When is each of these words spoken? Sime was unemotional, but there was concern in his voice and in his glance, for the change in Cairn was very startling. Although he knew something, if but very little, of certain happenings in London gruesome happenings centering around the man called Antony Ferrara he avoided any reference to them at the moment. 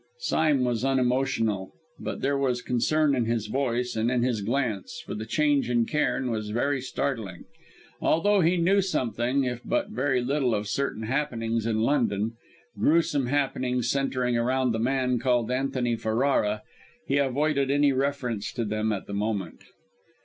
Sime 0.17 0.63
was 0.63 0.83
unemotional, 0.83 1.73
but 1.99 2.21
there 2.21 2.35
was 2.35 2.63
concern 2.63 3.13
in 3.13 3.25
his 3.25 3.45
voice 3.45 3.95
and 3.95 4.09
in 4.09 4.23
his 4.23 4.41
glance, 4.41 4.99
for 5.05 5.13
the 5.13 5.27
change 5.27 5.69
in 5.69 5.85
Cairn 5.85 6.31
was 6.31 6.49
very 6.49 6.81
startling. 6.81 7.45
Although 8.01 8.41
he 8.41 8.57
knew 8.57 8.81
something, 8.81 9.43
if 9.43 9.61
but 9.63 9.89
very 9.91 10.19
little, 10.19 10.55
of 10.55 10.67
certain 10.67 11.03
happenings 11.03 11.67
in 11.67 11.81
London 11.81 12.31
gruesome 12.79 13.27
happenings 13.27 13.91
centering 13.91 14.35
around 14.35 14.71
the 14.71 14.79
man 14.79 15.19
called 15.19 15.51
Antony 15.51 15.95
Ferrara 15.95 16.63
he 17.05 17.17
avoided 17.17 17.69
any 17.69 17.91
reference 17.91 18.51
to 18.53 18.65
them 18.65 18.91
at 18.91 19.05
the 19.05 19.13
moment. 19.13 19.61